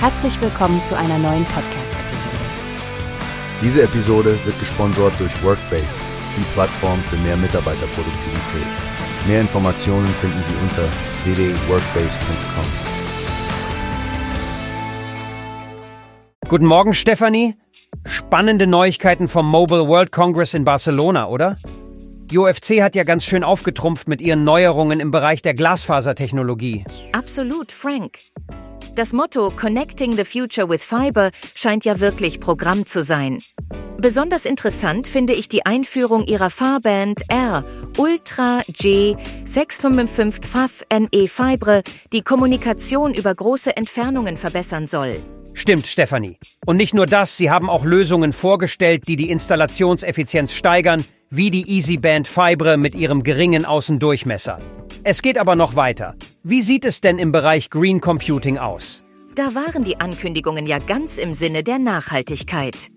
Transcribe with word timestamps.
Herzlich 0.00 0.40
willkommen 0.40 0.84
zu 0.84 0.96
einer 0.96 1.18
neuen 1.18 1.44
Podcast-Episode. 1.46 2.36
Diese 3.60 3.82
Episode 3.82 4.38
wird 4.44 4.56
gesponsert 4.60 5.18
durch 5.18 5.42
Workbase, 5.42 5.88
die 6.36 6.44
Plattform 6.52 7.02
für 7.10 7.16
mehr 7.16 7.36
Mitarbeiterproduktivität. 7.36 8.66
Mehr 9.26 9.40
Informationen 9.40 10.06
finden 10.06 10.40
Sie 10.44 10.54
unter 10.62 10.84
www.workbase.com. 11.24 12.64
Guten 16.48 16.66
Morgen, 16.66 16.94
Stefanie. 16.94 17.56
Spannende 18.06 18.68
Neuigkeiten 18.68 19.26
vom 19.26 19.50
Mobile 19.50 19.88
World 19.88 20.12
Congress 20.12 20.54
in 20.54 20.64
Barcelona, 20.64 21.26
oder? 21.26 21.58
Die 22.30 22.38
UFC 22.38 22.82
hat 22.82 22.94
ja 22.94 23.02
ganz 23.02 23.24
schön 23.24 23.42
aufgetrumpft 23.42 24.06
mit 24.06 24.20
ihren 24.20 24.44
Neuerungen 24.44 25.00
im 25.00 25.10
Bereich 25.10 25.42
der 25.42 25.54
Glasfasertechnologie. 25.54 26.84
Absolut, 27.10 27.72
Frank. 27.72 28.20
Das 28.98 29.12
Motto 29.12 29.52
Connecting 29.52 30.16
the 30.16 30.24
Future 30.24 30.68
with 30.68 30.82
Fiber 30.82 31.30
scheint 31.54 31.84
ja 31.84 32.00
wirklich 32.00 32.40
Programm 32.40 32.84
zu 32.84 33.00
sein. 33.00 33.40
Besonders 33.96 34.44
interessant 34.44 35.06
finde 35.06 35.34
ich 35.34 35.48
die 35.48 35.64
Einführung 35.64 36.26
ihrer 36.26 36.50
Fahrband 36.50 37.22
R 37.28 37.62
Ultra 37.96 38.62
G 38.66 39.14
655 39.44 40.44
FAF 40.44 40.84
NE 40.90 41.28
Fibre, 41.28 41.84
die 42.12 42.22
Kommunikation 42.22 43.14
über 43.14 43.32
große 43.32 43.76
Entfernungen 43.76 44.36
verbessern 44.36 44.88
soll. 44.88 45.22
Stimmt, 45.58 45.88
Stefanie. 45.88 46.38
Und 46.66 46.76
nicht 46.76 46.94
nur 46.94 47.06
das, 47.06 47.36
sie 47.36 47.50
haben 47.50 47.68
auch 47.68 47.84
Lösungen 47.84 48.32
vorgestellt, 48.32 49.08
die 49.08 49.16
die 49.16 49.28
Installationseffizienz 49.28 50.54
steigern, 50.54 51.04
wie 51.30 51.50
die 51.50 51.68
EasyBand 51.68 52.28
Fibre 52.28 52.76
mit 52.76 52.94
ihrem 52.94 53.24
geringen 53.24 53.64
Außendurchmesser. 53.64 54.60
Es 55.02 55.20
geht 55.20 55.36
aber 55.36 55.56
noch 55.56 55.74
weiter. 55.74 56.14
Wie 56.44 56.62
sieht 56.62 56.84
es 56.84 57.00
denn 57.00 57.18
im 57.18 57.32
Bereich 57.32 57.70
Green 57.70 58.00
Computing 58.00 58.56
aus? 58.56 59.02
Da 59.34 59.56
waren 59.56 59.82
die 59.82 59.98
Ankündigungen 59.98 60.64
ja 60.64 60.78
ganz 60.78 61.18
im 61.18 61.32
Sinne 61.32 61.64
der 61.64 61.80
Nachhaltigkeit. 61.80 62.90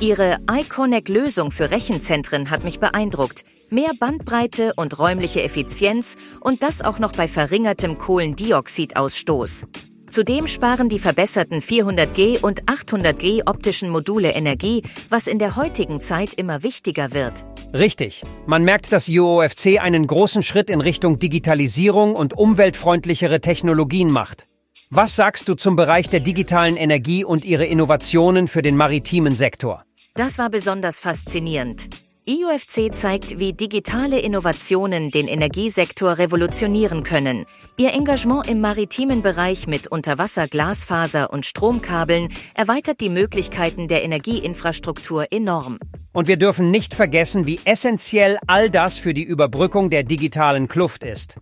Ihre 0.00 0.38
iConnect-Lösung 0.50 1.50
für 1.50 1.70
Rechenzentren 1.70 2.48
hat 2.48 2.64
mich 2.64 2.80
beeindruckt. 2.80 3.44
Mehr 3.68 3.90
Bandbreite 4.00 4.72
und 4.76 4.98
räumliche 4.98 5.42
Effizienz 5.42 6.16
und 6.40 6.62
das 6.62 6.80
auch 6.80 6.98
noch 6.98 7.12
bei 7.12 7.28
verringertem 7.28 7.98
Kohlendioxidausstoß. 7.98 9.66
Zudem 10.10 10.46
sparen 10.46 10.88
die 10.88 10.98
verbesserten 10.98 11.60
400G 11.60 12.40
und 12.42 12.64
800G 12.64 13.42
optischen 13.46 13.90
Module 13.90 14.30
Energie, 14.32 14.82
was 15.10 15.26
in 15.26 15.38
der 15.38 15.56
heutigen 15.56 16.00
Zeit 16.00 16.34
immer 16.34 16.62
wichtiger 16.62 17.12
wird. 17.12 17.44
Richtig. 17.74 18.24
Man 18.46 18.62
merkt, 18.62 18.92
dass 18.92 19.08
UOFC 19.08 19.80
einen 19.80 20.06
großen 20.06 20.42
Schritt 20.42 20.70
in 20.70 20.80
Richtung 20.80 21.18
Digitalisierung 21.18 22.14
und 22.14 22.34
umweltfreundlichere 22.34 23.40
Technologien 23.40 24.10
macht. 24.10 24.46
Was 24.88 25.16
sagst 25.16 25.48
du 25.48 25.54
zum 25.54 25.74
Bereich 25.74 26.08
der 26.08 26.20
digitalen 26.20 26.76
Energie 26.76 27.24
und 27.24 27.44
ihre 27.44 27.66
Innovationen 27.66 28.46
für 28.46 28.62
den 28.62 28.76
maritimen 28.76 29.34
Sektor? 29.34 29.84
Das 30.14 30.38
war 30.38 30.48
besonders 30.48 31.00
faszinierend. 31.00 31.88
IUFC 32.28 32.92
zeigt, 32.92 33.38
wie 33.38 33.52
digitale 33.52 34.18
Innovationen 34.18 35.12
den 35.12 35.28
Energiesektor 35.28 36.18
revolutionieren 36.18 37.04
können. 37.04 37.46
Ihr 37.76 37.92
Engagement 37.92 38.48
im 38.48 38.60
maritimen 38.60 39.22
Bereich 39.22 39.68
mit 39.68 39.86
Unterwasser-Glasfaser 39.86 41.32
und 41.32 41.46
Stromkabeln 41.46 42.30
erweitert 42.54 43.00
die 43.00 43.10
Möglichkeiten 43.10 43.86
der 43.86 44.02
Energieinfrastruktur 44.02 45.26
enorm. 45.30 45.78
Und 46.12 46.26
wir 46.26 46.36
dürfen 46.36 46.72
nicht 46.72 46.96
vergessen, 46.96 47.46
wie 47.46 47.60
essentiell 47.64 48.38
all 48.48 48.70
das 48.70 48.98
für 48.98 49.14
die 49.14 49.22
Überbrückung 49.22 49.88
der 49.88 50.02
digitalen 50.02 50.66
Kluft 50.66 51.04
ist. 51.04 51.36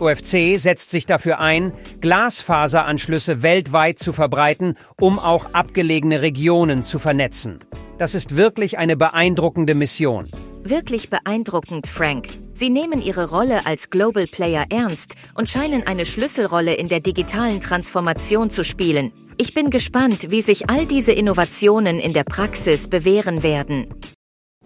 UFC 0.00 0.58
setzt 0.58 0.90
sich 0.90 1.06
dafür 1.06 1.38
ein, 1.38 1.72
Glasfaseranschlüsse 2.00 3.42
weltweit 3.42 4.00
zu 4.00 4.12
verbreiten, 4.12 4.76
um 5.00 5.20
auch 5.20 5.54
abgelegene 5.54 6.22
Regionen 6.22 6.82
zu 6.82 6.98
vernetzen. 6.98 7.60
Das 8.02 8.16
ist 8.16 8.36
wirklich 8.36 8.78
eine 8.78 8.96
beeindruckende 8.96 9.76
Mission. 9.76 10.28
Wirklich 10.64 11.08
beeindruckend, 11.08 11.86
Frank. 11.86 12.30
Sie 12.52 12.68
nehmen 12.68 13.00
Ihre 13.00 13.30
Rolle 13.30 13.64
als 13.64 13.90
Global 13.90 14.26
Player 14.26 14.66
ernst 14.70 15.14
und 15.36 15.48
scheinen 15.48 15.86
eine 15.86 16.04
Schlüsselrolle 16.04 16.74
in 16.74 16.88
der 16.88 16.98
digitalen 16.98 17.60
Transformation 17.60 18.50
zu 18.50 18.64
spielen. 18.64 19.12
Ich 19.36 19.54
bin 19.54 19.70
gespannt, 19.70 20.32
wie 20.32 20.40
sich 20.40 20.68
all 20.68 20.84
diese 20.84 21.12
Innovationen 21.12 22.00
in 22.00 22.12
der 22.12 22.24
Praxis 22.24 22.88
bewähren 22.88 23.44
werden. 23.44 23.86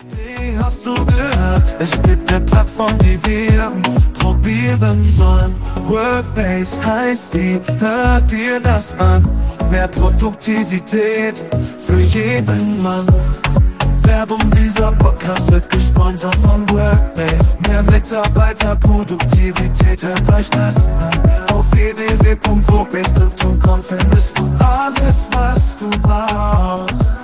Wie 0.08 0.56
hast 0.58 0.86
du 0.86 0.94
gehört? 0.94 1.76
Es 1.78 1.92
gibt 2.02 2.32
eine 2.32 2.44
Plattform, 2.44 2.98
die 3.00 3.19
wir 3.26 3.70
probieren 4.19 5.04
sollen. 5.12 5.54
Workbase 5.86 6.84
heißt 6.84 7.34
die, 7.34 7.60
hört 7.78 8.30
dir 8.30 8.60
das 8.60 8.98
an. 8.98 9.28
Mehr 9.70 9.88
Produktivität 9.88 11.44
für 11.78 12.00
jeden 12.15 12.83
Mann. 12.83 13.06
Werbung 14.03 14.50
dieser 14.53 14.93
Podcast 14.93 15.50
wird 15.50 15.69
gesponsert 15.69 16.37
von 16.37 16.67
Workbase. 16.71 17.59
Mehr 17.69 17.83
Mitarbeiterproduktivität, 17.83 20.03
hört 20.03 20.33
euch 20.33 20.49
das 20.50 20.89
an. 20.89 21.21
Auf 21.53 21.71
www.workbase.com 21.72 23.83
findest 23.83 24.39
du 24.39 24.50
alles, 24.59 25.28
was 25.33 25.77
du 25.78 25.91
brauchst. 26.00 27.16